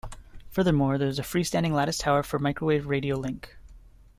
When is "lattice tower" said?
1.75-2.23